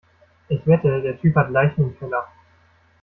Ich 0.47 0.65
wette, 0.65 1.03
der 1.03 1.19
Typ 1.21 1.35
hat 1.35 1.51
Leichen 1.51 1.83
im 1.83 1.99
Keller. 1.99 2.25